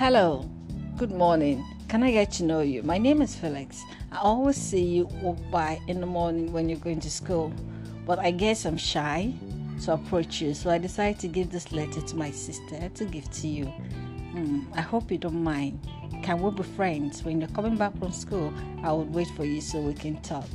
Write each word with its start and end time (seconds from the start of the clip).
Hello, 0.00 0.48
good 0.96 1.12
morning. 1.12 1.62
Can 1.88 2.02
I 2.02 2.10
get 2.10 2.30
to 2.32 2.44
know 2.44 2.62
you? 2.62 2.82
My 2.82 2.96
name 2.96 3.20
is 3.20 3.36
Felix. 3.36 3.84
I 4.10 4.16
always 4.16 4.56
see 4.56 4.82
you 4.82 5.04
walk 5.20 5.36
by 5.50 5.78
in 5.88 6.00
the 6.00 6.06
morning 6.06 6.54
when 6.54 6.70
you're 6.70 6.78
going 6.78 7.00
to 7.00 7.10
school, 7.10 7.52
but 8.06 8.18
I 8.18 8.30
guess 8.30 8.64
I'm 8.64 8.78
shy 8.78 9.34
to 9.84 9.92
approach 9.92 10.40
you, 10.40 10.54
so 10.54 10.70
I 10.70 10.78
decided 10.78 11.20
to 11.20 11.28
give 11.28 11.50
this 11.50 11.70
letter 11.70 12.00
to 12.00 12.16
my 12.16 12.30
sister 12.30 12.88
to 12.88 13.04
give 13.04 13.30
to 13.30 13.46
you. 13.46 13.66
Hmm, 13.66 14.62
I 14.72 14.80
hope 14.80 15.10
you 15.10 15.18
don't 15.18 15.44
mind. 15.44 15.86
Can 16.22 16.40
we 16.40 16.50
be 16.50 16.62
friends? 16.62 17.22
When 17.22 17.38
you're 17.38 17.50
coming 17.50 17.76
back 17.76 17.94
from 17.98 18.10
school, 18.10 18.54
I 18.82 18.92
will 18.92 19.04
wait 19.04 19.28
for 19.36 19.44
you 19.44 19.60
so 19.60 19.82
we 19.82 19.92
can 19.92 20.16
talk. 20.22 20.48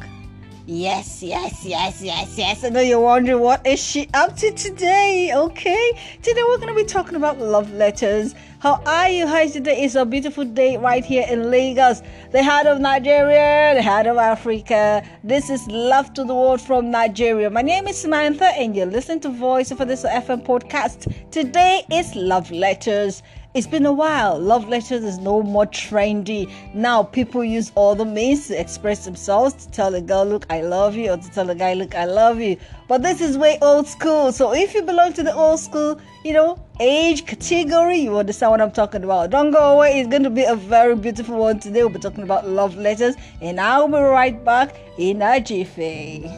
Yes, 0.67 1.21
yes, 1.21 1.63
yes, 1.63 2.01
yes, 2.01 2.39
yes. 2.39 2.63
I 2.63 2.69
know 2.69 2.79
you're 2.79 2.99
wondering 2.99 3.39
what 3.39 3.67
is 3.67 3.79
she 3.79 4.09
up 4.15 4.35
to 4.37 4.49
today. 4.51 5.31
Okay, 5.31 5.91
today 6.23 6.41
we're 6.41 6.57
gonna 6.57 6.73
be 6.73 6.83
talking 6.83 7.15
about 7.15 7.37
love 7.37 7.71
letters. 7.71 8.33
How 8.57 8.81
are 8.87 9.07
you? 9.07 9.27
Is 9.27 9.51
today? 9.51 9.83
It's 9.83 9.93
a 9.93 10.07
beautiful 10.07 10.43
day 10.43 10.77
right 10.77 11.05
here 11.05 11.23
in 11.29 11.51
Lagos, 11.51 12.01
the 12.31 12.43
heart 12.43 12.65
of 12.65 12.79
Nigeria, 12.81 13.75
the 13.75 13.83
heart 13.83 14.07
of 14.07 14.17
Africa. 14.17 15.07
This 15.23 15.51
is 15.51 15.67
Love 15.67 16.15
to 16.15 16.23
the 16.23 16.33
World 16.33 16.61
from 16.61 16.89
Nigeria. 16.89 17.51
My 17.51 17.61
name 17.61 17.87
is 17.87 18.01
Samantha, 18.01 18.47
and 18.57 18.75
you're 18.75 18.87
listening 18.87 19.19
to 19.19 19.29
Voice 19.29 19.69
of 19.69 19.77
this 19.87 20.03
FM 20.03 20.43
podcast. 20.47 21.13
Today 21.29 21.83
is 21.91 22.15
love 22.15 22.49
letters. 22.49 23.21
It's 23.55 23.67
been 23.67 23.85
a 23.85 23.93
while. 23.93 24.37
Love 24.37 24.67
letters 24.67 25.05
is 25.05 25.17
no 25.17 25.41
more 25.41 25.65
trendy. 25.65 26.51
Now 26.73 27.03
people 27.03 27.41
use 27.41 27.71
all 27.75 27.95
the 27.95 28.03
means 28.03 28.49
to 28.49 28.59
express 28.59 29.05
themselves 29.05 29.53
to 29.53 29.71
tell 29.71 29.95
a 29.95 30.01
girl, 30.01 30.25
look, 30.25 30.45
I 30.49 30.59
love 30.59 30.97
you, 30.97 31.11
or 31.11 31.15
to 31.15 31.31
tell 31.31 31.49
a 31.49 31.55
guy, 31.55 31.73
look, 31.73 31.95
I 31.95 32.03
love 32.03 32.41
you. 32.41 32.57
But 32.89 33.01
this 33.01 33.21
is 33.21 33.37
way 33.37 33.57
old 33.61 33.87
school. 33.87 34.33
So 34.33 34.53
if 34.53 34.73
you 34.73 34.81
belong 34.81 35.13
to 35.13 35.23
the 35.23 35.33
old 35.33 35.61
school, 35.61 36.01
you 36.25 36.33
know, 36.33 36.61
age 36.81 37.25
category, 37.25 37.99
you 37.99 38.17
understand 38.17 38.51
what 38.51 38.59
I'm 38.59 38.71
talking 38.71 39.05
about. 39.05 39.29
Don't 39.29 39.51
go 39.51 39.77
away. 39.77 40.01
It's 40.01 40.09
going 40.09 40.23
to 40.23 40.29
be 40.29 40.43
a 40.43 40.57
very 40.57 40.97
beautiful 40.97 41.37
one 41.37 41.61
today. 41.61 41.79
We'll 41.79 41.91
be 41.91 41.99
talking 41.99 42.23
about 42.23 42.45
love 42.45 42.75
letters, 42.75 43.15
and 43.39 43.61
I'll 43.61 43.87
be 43.87 43.93
right 43.93 44.43
back 44.43 44.75
in 44.97 45.21
a 45.21 45.39
jiffy. 45.39 46.29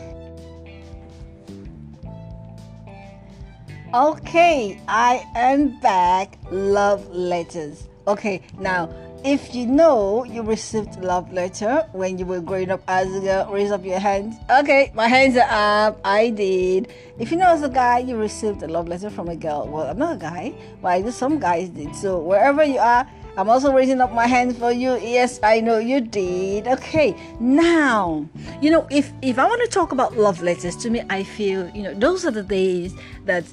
Okay, 3.93 4.81
I 4.89 5.25
am 5.33 5.79
back. 5.79 6.37
Love 6.51 7.07
letters. 7.09 7.87
Okay, 8.05 8.41
now 8.59 8.93
if 9.23 9.55
you 9.55 9.65
know 9.65 10.25
you 10.25 10.41
received 10.41 11.01
love 11.01 11.31
letter 11.31 11.87
when 11.93 12.17
you 12.17 12.25
were 12.25 12.41
growing 12.41 12.69
up 12.69 12.81
as 12.89 13.13
a 13.15 13.21
girl, 13.21 13.49
raise 13.49 13.71
up 13.71 13.85
your 13.85 13.99
hands. 13.99 14.35
Okay, 14.49 14.91
my 14.93 15.07
hands 15.07 15.37
are 15.37 15.87
up. 15.87 16.01
I 16.03 16.31
did. 16.31 16.91
If 17.17 17.31
you 17.31 17.37
know 17.37 17.47
as 17.47 17.63
a 17.63 17.69
guy 17.69 17.99
you 17.99 18.17
received 18.17 18.61
a 18.61 18.67
love 18.67 18.89
letter 18.89 19.09
from 19.09 19.29
a 19.29 19.37
girl, 19.37 19.65
well, 19.69 19.87
I'm 19.87 19.97
not 19.97 20.15
a 20.15 20.19
guy, 20.19 20.53
but 20.81 20.89
I 20.89 20.99
know 20.99 21.09
some 21.09 21.39
guys 21.39 21.69
did. 21.69 21.95
So 21.95 22.19
wherever 22.19 22.65
you 22.65 22.79
are, 22.79 23.09
I'm 23.37 23.49
also 23.49 23.73
raising 23.73 24.01
up 24.01 24.11
my 24.11 24.27
hands 24.27 24.57
for 24.57 24.71
you. 24.71 24.97
Yes, 24.97 25.39
I 25.43 25.61
know 25.61 25.77
you 25.77 26.01
did. 26.01 26.67
Okay, 26.67 27.15
now 27.39 28.27
you 28.61 28.69
know 28.69 28.85
if 28.91 29.13
if 29.21 29.39
I 29.39 29.45
want 29.45 29.61
to 29.61 29.69
talk 29.69 29.93
about 29.93 30.17
love 30.17 30.41
letters, 30.41 30.75
to 30.77 30.89
me, 30.89 31.03
I 31.09 31.23
feel 31.23 31.69
you 31.69 31.83
know 31.83 31.93
those 31.93 32.25
are 32.25 32.31
the 32.31 32.43
days 32.43 32.93
that 33.23 33.45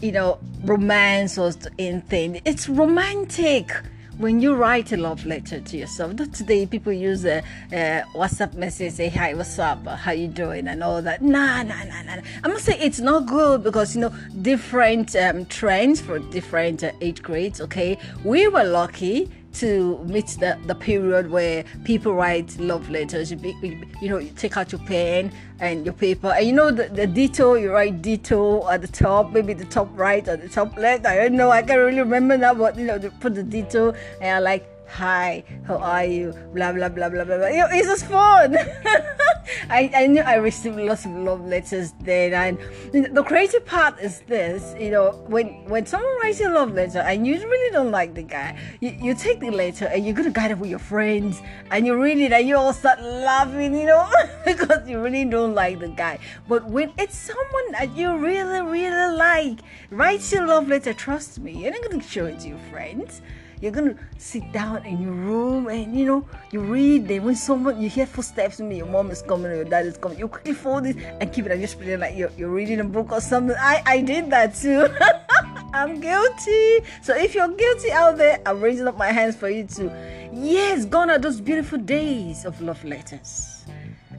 you 0.00 0.12
know, 0.12 0.38
romance 0.64 1.36
was 1.36 1.58
in 1.78 2.02
thing. 2.02 2.40
It's 2.44 2.68
romantic 2.68 3.70
when 4.18 4.40
you 4.40 4.54
write 4.54 4.92
a 4.92 4.96
love 4.96 5.26
letter 5.26 5.60
to 5.60 5.76
yourself. 5.76 6.14
Not 6.14 6.32
today 6.32 6.66
people 6.66 6.92
use 6.92 7.24
a, 7.24 7.42
a 7.72 8.02
WhatsApp 8.14 8.54
message, 8.54 8.94
say 8.94 9.08
hi, 9.08 9.34
what's 9.34 9.58
up, 9.58 9.86
how 9.86 10.12
you 10.12 10.28
doing, 10.28 10.68
and 10.68 10.82
all 10.82 11.02
that. 11.02 11.22
Nah, 11.22 11.62
nah, 11.62 11.84
nah, 11.84 12.02
nah. 12.02 12.22
I 12.42 12.48
must 12.48 12.64
say 12.64 12.78
it's 12.78 13.00
not 13.00 13.26
good 13.26 13.62
because 13.62 13.94
you 13.94 14.02
know 14.02 14.12
different 14.42 15.14
um, 15.16 15.44
trends 15.46 16.00
for 16.00 16.18
different 16.18 16.82
uh, 16.82 16.92
age 17.00 17.22
grades. 17.22 17.60
Okay, 17.60 17.98
we 18.24 18.48
were 18.48 18.64
lucky 18.64 19.30
to 19.60 19.98
meet 20.04 20.26
the, 20.40 20.58
the 20.66 20.74
period 20.74 21.30
where 21.30 21.64
people 21.84 22.14
write 22.14 22.58
love 22.58 22.88
letters. 22.90 23.30
You, 23.30 23.36
be, 23.36 23.54
you 24.00 24.08
know, 24.08 24.18
you 24.18 24.30
take 24.36 24.56
out 24.56 24.72
your 24.72 24.80
pen 24.82 25.32
and 25.60 25.84
your 25.84 25.94
paper, 25.94 26.28
and 26.28 26.46
you 26.46 26.52
know 26.52 26.70
the, 26.70 26.88
the 26.88 27.06
ditto, 27.06 27.54
you 27.54 27.72
write 27.72 28.02
detail 28.02 28.68
at 28.70 28.82
the 28.82 28.88
top, 28.88 29.32
maybe 29.32 29.54
the 29.54 29.64
top 29.64 29.88
right 29.94 30.26
or 30.28 30.36
the 30.36 30.48
top 30.48 30.76
left. 30.76 31.06
I 31.06 31.16
don't 31.16 31.34
know, 31.34 31.50
I 31.50 31.62
can't 31.62 31.78
really 31.78 32.00
remember 32.00 32.36
now, 32.36 32.54
but 32.54 32.76
you 32.78 32.86
know, 32.86 32.98
put 33.20 33.34
the 33.34 33.42
detail, 33.42 33.94
and 34.20 34.36
I 34.36 34.38
like 34.38 34.68
hi, 34.88 35.44
how 35.66 35.76
are 35.76 36.04
you? 36.04 36.32
Blah 36.54 36.72
blah 36.72 36.88
blah 36.88 37.08
blah 37.08 37.24
blah. 37.24 37.36
blah. 37.38 37.48
You 37.48 37.58
know, 37.58 37.68
it's 37.70 37.88
just 37.88 38.06
fun. 38.06 38.56
I, 39.68 39.90
I 39.94 40.06
knew 40.06 40.22
I 40.22 40.36
received 40.36 40.76
lots 40.76 41.04
of 41.04 41.12
love 41.12 41.44
letters 41.46 41.92
then, 42.00 42.58
and 42.92 43.16
the 43.16 43.22
crazy 43.22 43.58
part 43.60 43.98
is 44.00 44.20
this: 44.26 44.74
you 44.78 44.90
know, 44.90 45.12
when 45.26 45.64
when 45.68 45.86
someone 45.86 46.16
writes 46.22 46.40
you 46.40 46.48
a 46.48 46.54
love 46.54 46.72
letter 46.72 47.00
and 47.00 47.26
you 47.26 47.34
really 47.34 47.72
don't 47.72 47.90
like 47.90 48.14
the 48.14 48.22
guy, 48.22 48.58
you, 48.80 48.90
you 49.00 49.14
take 49.14 49.40
the 49.40 49.50
letter 49.50 49.86
and 49.86 50.04
you're 50.04 50.14
gonna 50.14 50.30
guide 50.30 50.50
it 50.50 50.58
with 50.58 50.70
your 50.70 50.78
friends, 50.78 51.40
and 51.70 51.86
you 51.86 52.00
read 52.00 52.18
it 52.18 52.32
and 52.32 52.46
you 52.48 52.56
all 52.56 52.72
start 52.72 53.00
laughing, 53.02 53.74
you 53.74 53.86
know, 53.86 54.08
because 54.44 54.88
you 54.88 55.00
really 55.00 55.24
don't 55.24 55.54
like 55.54 55.78
the 55.78 55.88
guy. 55.88 56.18
But 56.48 56.66
when 56.66 56.92
it's 56.98 57.16
someone 57.16 57.72
that 57.72 57.96
you 57.96 58.16
really 58.16 58.62
really 58.62 59.16
like, 59.16 59.60
writes 59.90 60.32
you 60.32 60.44
a 60.44 60.46
love 60.46 60.68
letter, 60.68 60.92
trust 60.92 61.38
me, 61.38 61.52
you're 61.52 61.72
not 61.72 61.82
gonna 61.82 62.02
show 62.02 62.26
it 62.26 62.40
to 62.40 62.48
your 62.48 62.58
friends 62.70 63.20
you're 63.60 63.72
gonna 63.72 63.94
sit 64.18 64.50
down 64.52 64.84
in 64.84 65.00
your 65.00 65.12
room 65.12 65.68
and 65.68 65.96
you 65.96 66.04
know 66.04 66.28
you 66.50 66.60
read. 66.60 67.08
Then 67.08 67.24
when 67.24 67.36
someone 67.36 67.80
you 67.80 67.88
hear 67.88 68.06
footsteps, 68.06 68.60
maybe 68.60 68.76
your 68.76 68.86
mom 68.86 69.10
is 69.10 69.22
coming 69.22 69.50
or 69.50 69.56
your 69.56 69.64
dad 69.64 69.86
is 69.86 69.96
coming, 69.96 70.18
you 70.18 70.28
quickly 70.28 70.52
fold 70.54 70.86
it 70.86 70.96
and 71.20 71.32
keep 71.32 71.46
it 71.46 71.52
and 71.52 71.60
just 71.60 71.76
pretend 71.78 72.00
like 72.00 72.16
you're, 72.16 72.30
you're 72.36 72.50
reading 72.50 72.80
a 72.80 72.84
book 72.84 73.12
or 73.12 73.20
something. 73.20 73.56
I 73.58 73.82
I 73.86 74.00
did 74.02 74.30
that 74.30 74.54
too. 74.54 74.88
I'm 75.72 76.00
guilty. 76.00 76.80
So 77.02 77.14
if 77.14 77.34
you're 77.34 77.48
guilty 77.48 77.92
out 77.92 78.16
there, 78.16 78.40
I'm 78.46 78.60
raising 78.60 78.88
up 78.88 78.96
my 78.96 79.12
hands 79.12 79.36
for 79.36 79.48
you 79.48 79.64
too. 79.64 79.90
Yes, 80.32 80.84
gone 80.84 81.10
are 81.10 81.18
those 81.18 81.40
beautiful 81.40 81.78
days 81.78 82.44
of 82.44 82.60
love 82.60 82.82
letters. 82.84 83.64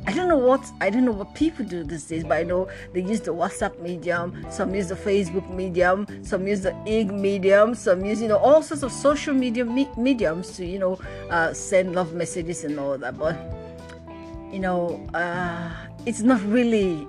I 0.07 0.13
don't 0.13 0.29
know 0.29 0.37
what 0.37 0.65
I 0.79 0.89
don't 0.89 1.03
know 1.03 1.11
what 1.11 1.35
people 1.35 1.65
do 1.65 1.83
these 1.83 2.05
days, 2.05 2.23
but 2.23 2.37
I 2.37 2.43
know 2.43 2.69
they 2.93 3.01
use 3.01 3.19
the 3.19 3.33
WhatsApp 3.33 3.77
medium, 3.81 4.45
some 4.49 4.73
use 4.73 4.87
the 4.87 4.95
Facebook 4.95 5.49
medium, 5.53 6.07
some 6.23 6.47
use 6.47 6.61
the 6.61 6.73
IG 6.85 7.11
medium, 7.11 7.75
some 7.75 8.05
use 8.05 8.21
you 8.21 8.29
know 8.29 8.37
all 8.37 8.61
sorts 8.61 8.83
of 8.83 8.93
social 8.93 9.33
media 9.33 9.65
me- 9.65 9.89
mediums 9.97 10.55
to 10.55 10.65
you 10.65 10.79
know 10.79 10.97
uh, 11.29 11.51
send 11.51 11.93
love 11.93 12.13
messages 12.13 12.63
and 12.63 12.79
all 12.79 12.97
that. 12.97 13.17
But 13.17 13.35
you 14.49 14.59
know, 14.59 15.05
uh, 15.13 15.73
it's 16.05 16.21
not 16.21 16.41
really 16.43 17.05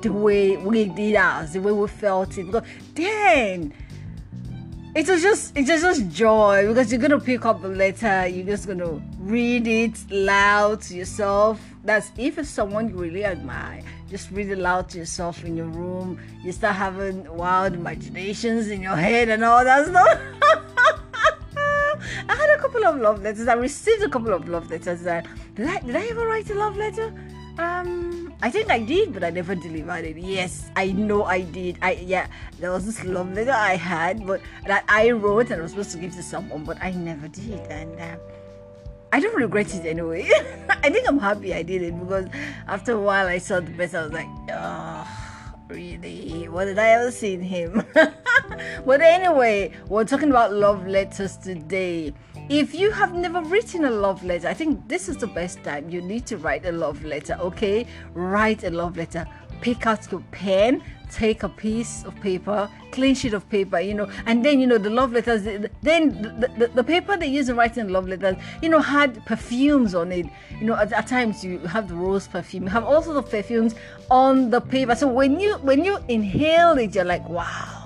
the 0.00 0.10
way 0.10 0.56
we 0.56 0.86
did 0.86 1.16
us, 1.16 1.52
the 1.52 1.60
way 1.60 1.72
we 1.72 1.86
felt 1.86 2.38
it. 2.38 2.44
Because 2.44 2.66
then 2.94 3.74
it 4.94 5.06
was 5.06 5.20
just 5.20 5.54
it's 5.54 5.68
just 5.68 6.08
joy 6.08 6.66
because 6.66 6.90
you're 6.90 7.00
gonna 7.00 7.20
pick 7.20 7.44
up 7.44 7.62
a 7.62 7.68
letter, 7.68 8.26
you're 8.26 8.46
just 8.46 8.66
gonna 8.66 9.02
read 9.20 9.66
it 9.66 9.98
loud 10.10 10.80
to 10.80 10.96
yourself 10.96 11.60
that's 11.88 12.12
if 12.16 12.38
it's 12.38 12.50
someone 12.50 12.88
you 12.88 12.96
really 12.96 13.24
admire, 13.24 13.82
just 14.10 14.30
read 14.30 14.50
it 14.50 14.58
loud 14.58 14.88
to 14.90 14.98
yourself 14.98 15.44
in 15.44 15.56
your 15.56 15.66
room. 15.66 16.18
You 16.44 16.52
start 16.52 16.76
having 16.76 17.24
wild 17.34 17.74
imaginations 17.74 18.68
in 18.68 18.82
your 18.82 18.96
head 18.96 19.28
and 19.28 19.42
all 19.44 19.64
that 19.64 19.86
stuff. 19.86 20.20
I 22.28 22.34
had 22.34 22.50
a 22.50 22.58
couple 22.58 22.84
of 22.84 22.96
love 22.96 23.22
letters. 23.22 23.48
I 23.48 23.54
received 23.54 24.02
a 24.02 24.08
couple 24.08 24.32
of 24.32 24.48
love 24.48 24.70
letters. 24.70 25.02
That 25.02 25.26
did 25.54 25.66
I 25.66 25.80
did 25.80 25.96
I 25.96 26.06
ever 26.06 26.26
write 26.26 26.50
a 26.50 26.54
love 26.54 26.76
letter? 26.76 27.12
Um, 27.58 28.32
I 28.40 28.50
think 28.50 28.70
I 28.70 28.78
did, 28.78 29.12
but 29.12 29.24
I 29.24 29.30
never 29.30 29.56
delivered 29.56 30.04
it. 30.04 30.16
Yes, 30.16 30.70
I 30.76 30.92
know 30.92 31.24
I 31.24 31.40
did. 31.40 31.78
I 31.82 31.92
yeah, 31.92 32.28
there 32.60 32.70
was 32.70 32.86
this 32.86 33.02
love 33.04 33.32
letter 33.32 33.50
I 33.50 33.76
had, 33.76 34.26
but 34.26 34.40
that 34.66 34.84
I 34.88 35.10
wrote 35.10 35.50
and 35.50 35.60
I 35.60 35.62
was 35.62 35.72
supposed 35.72 35.90
to 35.92 35.98
give 35.98 36.14
to 36.14 36.22
someone, 36.22 36.64
but 36.64 36.78
I 36.80 36.92
never 36.92 37.26
did. 37.28 37.60
And 37.66 37.98
uh, 37.98 38.16
I 39.12 39.20
don't 39.20 39.36
regret 39.36 39.74
it 39.74 39.86
anyway. 39.86 40.28
I 40.68 40.90
think 40.90 41.08
I'm 41.08 41.18
happy 41.18 41.54
I 41.54 41.62
did 41.62 41.82
it 41.82 41.98
because 41.98 42.26
after 42.66 42.92
a 42.92 43.00
while 43.00 43.26
I 43.26 43.38
saw 43.38 43.60
the 43.60 43.70
best. 43.70 43.94
I 43.94 44.02
was 44.02 44.12
like, 44.12 44.28
oh, 44.50 45.08
really? 45.68 46.48
What 46.48 46.66
did 46.66 46.78
I 46.78 46.88
ever 46.90 47.10
see 47.10 47.34
in 47.34 47.42
him? 47.42 47.84
but 47.94 49.00
anyway, 49.00 49.72
we're 49.88 50.04
talking 50.04 50.30
about 50.30 50.52
love 50.52 50.86
letters 50.86 51.36
today. 51.36 52.12
If 52.48 52.74
you 52.74 52.90
have 52.90 53.14
never 53.14 53.42
written 53.42 53.84
a 53.84 53.90
love 53.90 54.24
letter, 54.24 54.48
I 54.48 54.54
think 54.54 54.88
this 54.88 55.08
is 55.08 55.16
the 55.16 55.26
best 55.26 55.62
time. 55.62 55.90
You 55.90 56.00
need 56.00 56.26
to 56.26 56.38
write 56.38 56.64
a 56.64 56.72
love 56.72 57.04
letter, 57.04 57.36
okay? 57.40 57.86
Write 58.14 58.64
a 58.64 58.70
love 58.70 58.96
letter. 58.96 59.26
Pick 59.60 59.86
out 59.86 60.10
your 60.10 60.22
pen, 60.30 60.82
take 61.10 61.42
a 61.42 61.48
piece 61.48 62.04
of 62.04 62.14
paper, 62.20 62.68
clean 62.92 63.14
sheet 63.14 63.34
of 63.34 63.48
paper, 63.48 63.80
you 63.80 63.94
know, 63.94 64.08
and 64.26 64.44
then, 64.44 64.60
you 64.60 64.66
know, 64.66 64.78
the 64.78 64.90
love 64.90 65.12
letters, 65.12 65.44
then 65.82 66.22
the, 66.22 66.50
the, 66.58 66.68
the 66.68 66.84
paper 66.84 67.16
they 67.16 67.26
use 67.26 67.48
in 67.48 67.56
writing 67.56 67.88
love 67.88 68.08
letters, 68.08 68.36
you 68.62 68.68
know, 68.68 68.80
had 68.80 69.24
perfumes 69.26 69.94
on 69.94 70.12
it. 70.12 70.26
You 70.60 70.66
know, 70.66 70.74
at, 70.74 70.92
at 70.92 71.06
times 71.06 71.44
you 71.44 71.58
have 71.60 71.88
the 71.88 71.94
rose 71.94 72.28
perfume, 72.28 72.64
you 72.64 72.70
have 72.70 72.84
all 72.84 73.02
sorts 73.02 73.18
of 73.18 73.30
perfumes 73.30 73.74
on 74.10 74.50
the 74.50 74.60
paper. 74.60 74.94
So 74.94 75.08
when 75.08 75.40
you 75.40 75.54
when 75.58 75.84
you 75.84 75.98
inhale 76.08 76.78
it, 76.78 76.94
you're 76.94 77.04
like, 77.04 77.28
wow 77.28 77.77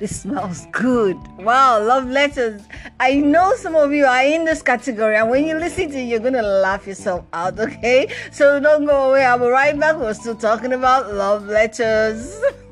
this 0.00 0.22
smells 0.22 0.66
good. 0.72 1.16
Wow, 1.38 1.84
love 1.84 2.06
letters. 2.06 2.62
I 2.98 3.16
know 3.16 3.54
some 3.54 3.76
of 3.76 3.92
you 3.92 4.06
are 4.06 4.24
in 4.24 4.46
this 4.46 4.62
category, 4.62 5.14
and 5.16 5.28
when 5.30 5.46
you 5.46 5.56
listen 5.58 5.90
to 5.90 5.98
it, 5.98 6.04
you're 6.04 6.20
gonna 6.20 6.42
laugh 6.42 6.86
yourself 6.86 7.26
out, 7.34 7.60
okay? 7.60 8.10
So 8.32 8.58
don't 8.58 8.86
go 8.86 9.10
away. 9.10 9.26
I'll 9.26 9.38
be 9.38 9.44
right 9.44 9.78
back. 9.78 9.96
We're 9.96 10.14
still 10.14 10.34
talking 10.34 10.72
about 10.72 11.12
love 11.12 11.44
letters. 11.46 12.40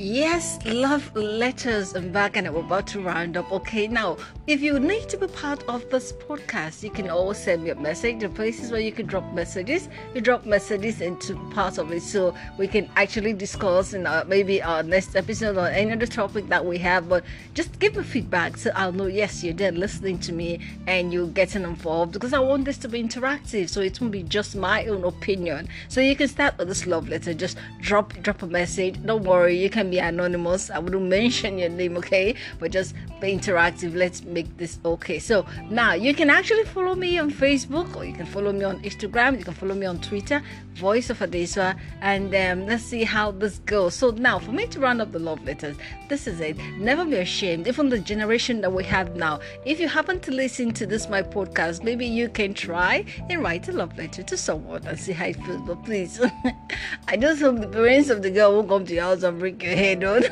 Yes, 0.00 0.60
love 0.64 1.12
letters. 1.16 1.96
I'm 1.96 2.12
back 2.12 2.36
and 2.36 2.46
I'm 2.46 2.54
about 2.54 2.86
to 2.88 3.00
round 3.00 3.36
up. 3.36 3.50
Okay, 3.50 3.88
now, 3.88 4.16
if 4.46 4.60
you 4.62 4.78
need 4.78 5.08
to 5.08 5.16
be 5.16 5.26
part 5.26 5.64
of 5.68 5.90
this 5.90 6.12
podcast, 6.12 6.84
you 6.84 6.90
can 6.90 7.10
always 7.10 7.38
send 7.38 7.64
me 7.64 7.70
a 7.70 7.74
message. 7.74 8.20
The 8.20 8.28
places 8.28 8.70
where 8.70 8.80
you 8.80 8.92
can 8.92 9.06
drop 9.06 9.24
messages, 9.34 9.88
you 10.14 10.20
drop 10.20 10.46
messages 10.46 11.00
into 11.00 11.34
part 11.50 11.78
of 11.78 11.90
it 11.90 12.02
so 12.02 12.32
we 12.58 12.68
can 12.68 12.88
actually 12.94 13.32
discuss 13.32 13.92
in 13.92 14.06
our, 14.06 14.24
maybe 14.24 14.62
our 14.62 14.84
next 14.84 15.16
episode 15.16 15.56
or 15.56 15.66
any 15.66 15.90
other 15.90 16.06
topic 16.06 16.46
that 16.46 16.64
we 16.64 16.78
have. 16.78 17.08
But 17.08 17.24
just 17.54 17.76
give 17.80 17.96
me 17.96 18.04
feedback 18.04 18.56
so 18.56 18.70
I'll 18.76 18.92
know, 18.92 19.06
yes, 19.06 19.42
you're 19.42 19.52
there 19.52 19.72
listening 19.72 20.20
to 20.20 20.32
me 20.32 20.60
and 20.86 21.12
you're 21.12 21.26
getting 21.26 21.64
involved 21.64 22.12
because 22.12 22.32
I 22.32 22.38
want 22.38 22.66
this 22.66 22.78
to 22.78 22.88
be 22.88 23.02
interactive 23.02 23.68
so 23.68 23.80
it 23.80 24.00
won't 24.00 24.12
be 24.12 24.22
just 24.22 24.54
my 24.54 24.86
own 24.86 25.02
opinion. 25.02 25.68
So 25.88 26.00
you 26.00 26.14
can 26.14 26.28
start 26.28 26.56
with 26.56 26.68
this 26.68 26.86
love 26.86 27.08
letter, 27.08 27.34
just 27.34 27.58
drop 27.80 28.12
drop 28.22 28.42
a 28.42 28.46
message. 28.46 29.04
Don't 29.04 29.24
worry, 29.24 29.58
you 29.60 29.68
can 29.68 29.87
be 29.90 29.98
anonymous. 29.98 30.70
I 30.70 30.78
wouldn't 30.78 31.02
mention 31.04 31.58
your 31.58 31.68
name, 31.68 31.96
okay? 31.98 32.34
But 32.58 32.72
just 32.72 32.94
be 33.20 33.36
interactive. 33.36 33.94
Let's 33.94 34.22
make 34.22 34.56
this 34.56 34.78
okay. 34.84 35.18
So 35.18 35.46
now 35.70 35.94
you 35.94 36.14
can 36.14 36.30
actually 36.30 36.64
follow 36.64 36.94
me 36.94 37.18
on 37.18 37.30
Facebook 37.30 37.94
or 37.96 38.04
you 38.04 38.14
can 38.14 38.26
follow 38.26 38.52
me 38.52 38.64
on 38.64 38.82
Instagram. 38.82 39.38
You 39.38 39.44
can 39.44 39.54
follow 39.54 39.74
me 39.74 39.86
on 39.86 40.00
Twitter, 40.00 40.42
Voice 40.74 41.10
of 41.10 41.18
Adesua, 41.18 41.78
and 42.00 42.34
um, 42.34 42.66
let's 42.66 42.84
see 42.84 43.04
how 43.04 43.32
this 43.32 43.58
goes. 43.60 43.94
So 43.94 44.10
now 44.10 44.38
for 44.38 44.52
me 44.52 44.66
to 44.68 44.80
round 44.80 45.00
up 45.00 45.12
the 45.12 45.18
love 45.18 45.42
letters, 45.44 45.76
this 46.08 46.26
is 46.26 46.40
it. 46.40 46.56
Never 46.78 47.04
be 47.04 47.16
ashamed. 47.16 47.66
Even 47.66 47.88
the 47.88 47.98
generation 47.98 48.60
that 48.60 48.72
we 48.72 48.84
have 48.84 49.16
now, 49.16 49.40
if 49.64 49.80
you 49.80 49.88
happen 49.88 50.20
to 50.20 50.30
listen 50.30 50.72
to 50.74 50.86
this 50.86 51.08
my 51.08 51.22
podcast, 51.22 51.82
maybe 51.82 52.06
you 52.06 52.28
can 52.28 52.54
try 52.54 53.04
and 53.28 53.42
write 53.42 53.68
a 53.68 53.72
love 53.72 53.96
letter 53.98 54.22
to 54.22 54.36
someone 54.36 54.86
and 54.86 54.98
see 54.98 55.12
how 55.12 55.26
it 55.26 55.36
feels. 55.44 55.62
But 55.66 55.84
please, 55.84 56.20
I 57.08 57.16
just 57.16 57.42
hope 57.42 57.60
the 57.60 57.68
parents 57.68 58.10
of 58.10 58.22
the 58.22 58.30
girl 58.30 58.54
won't 58.54 58.68
come 58.68 58.86
to 58.86 58.94
your 58.94 59.04
house 59.04 59.22
and 59.22 59.38
break 59.38 59.62
your 59.62 59.74
head 59.78 60.02
on 60.02 60.22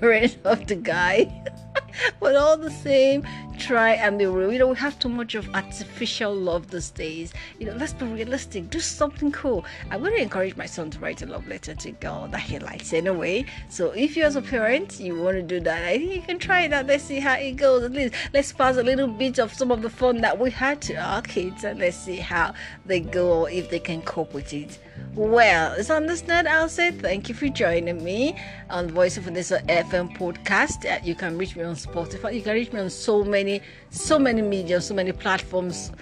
parents 0.00 0.36
of 0.44 0.66
the 0.66 0.74
guy. 0.74 1.32
but 2.20 2.34
all 2.34 2.56
the 2.56 2.70
same, 2.70 3.26
try 3.58 3.92
and 3.92 4.18
be 4.18 4.26
real. 4.26 4.52
You 4.52 4.58
know, 4.58 4.68
we 4.68 4.76
have 4.76 4.98
too 4.98 5.08
much 5.08 5.34
of 5.36 5.48
artificial 5.54 6.34
love 6.34 6.70
these 6.70 6.90
days. 6.90 7.32
You 7.58 7.66
know, 7.66 7.74
let's 7.74 7.92
be 7.92 8.06
realistic. 8.06 8.70
Do 8.70 8.80
something 8.80 9.30
cool. 9.30 9.64
I'm 9.90 10.00
going 10.00 10.16
to 10.16 10.22
encourage 10.22 10.56
my 10.56 10.66
son 10.66 10.90
to 10.90 10.98
write 10.98 11.22
a 11.22 11.26
love 11.26 11.46
letter 11.46 11.74
to 11.74 11.88
a 11.90 11.92
girl 11.92 12.28
that 12.32 12.40
he 12.40 12.58
likes 12.58 12.92
anyway. 12.92 13.46
So 13.68 13.92
if 13.92 14.16
you 14.16 14.24
as 14.24 14.36
a 14.36 14.42
parent, 14.42 14.98
you 14.98 15.20
want 15.22 15.36
to 15.36 15.42
do 15.42 15.60
that, 15.60 15.84
I 15.84 15.98
think 15.98 16.14
you 16.14 16.22
can 16.22 16.38
try 16.38 16.66
that. 16.68 16.86
Let's 16.86 17.04
see 17.04 17.20
how 17.20 17.34
it 17.34 17.52
goes. 17.52 17.84
At 17.84 17.92
least 17.92 18.14
let's 18.34 18.52
pass 18.52 18.76
a 18.76 18.82
little 18.82 19.08
bit 19.08 19.38
of 19.38 19.52
some 19.52 19.70
of 19.70 19.82
the 19.82 19.90
fun 19.90 20.20
that 20.22 20.38
we 20.38 20.50
had 20.50 20.82
to 20.82 20.96
our 20.96 21.22
kids 21.22 21.64
and 21.64 21.78
let's 21.78 21.96
see 21.96 22.16
how 22.16 22.54
they 22.84 23.00
go 23.00 23.42
or 23.42 23.50
if 23.50 23.70
they 23.70 23.78
can 23.78 24.02
cope 24.02 24.34
with 24.34 24.52
it. 24.52 24.78
Well, 25.14 25.74
it's 25.74 25.90
on 25.90 26.06
this 26.06 26.26
note, 26.26 26.46
I'll 26.46 26.70
say 26.70 26.90
thank 26.90 27.28
you 27.28 27.34
for 27.34 27.46
joining 27.48 28.02
me 28.02 28.34
on 28.70 28.88
Voice 28.88 29.18
of 29.18 29.24
Vanessa 29.24 29.60
FM 29.68 30.16
podcast. 30.16 30.90
Uh, 30.90 31.00
you 31.04 31.14
can 31.14 31.36
reach 31.36 31.54
me 31.54 31.64
on 31.64 31.74
Spotify. 31.74 32.34
You 32.34 32.40
can 32.40 32.54
reach 32.54 32.72
me 32.72 32.80
on 32.80 32.88
so 32.88 33.22
many, 33.22 33.60
so 33.90 34.18
many 34.18 34.40
media, 34.40 34.80
so 34.80 34.94
many 34.94 35.12
platforms. 35.12 35.92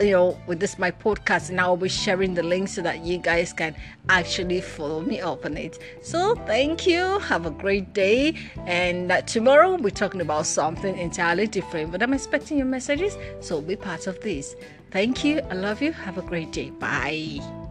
You 0.00 0.12
know, 0.12 0.40
with 0.46 0.60
this 0.60 0.78
my 0.78 0.92
podcast, 0.92 1.50
and 1.50 1.60
I'll 1.60 1.76
be 1.76 1.88
sharing 1.88 2.34
the 2.34 2.44
link 2.44 2.68
so 2.68 2.82
that 2.82 3.04
you 3.04 3.18
guys 3.18 3.52
can 3.52 3.74
actually 4.08 4.60
follow 4.60 5.00
me 5.00 5.20
up 5.20 5.44
on 5.44 5.56
it. 5.56 5.80
So 6.00 6.36
thank 6.46 6.86
you. 6.86 7.18
Have 7.18 7.46
a 7.46 7.50
great 7.50 7.92
day, 7.92 8.36
and 8.66 9.10
uh, 9.10 9.22
tomorrow 9.22 9.70
we'll 9.70 9.78
be 9.78 9.90
talking 9.90 10.20
about 10.20 10.46
something 10.46 10.96
entirely 10.96 11.48
different. 11.48 11.90
But 11.90 12.00
I'm 12.00 12.14
expecting 12.14 12.58
your 12.58 12.66
messages, 12.66 13.16
so 13.40 13.60
be 13.60 13.74
part 13.74 14.06
of 14.06 14.20
this. 14.20 14.54
Thank 14.92 15.24
you. 15.24 15.40
I 15.50 15.54
love 15.54 15.82
you. 15.82 15.90
Have 15.92 16.16
a 16.16 16.22
great 16.22 16.52
day. 16.52 16.70
Bye. 16.70 17.61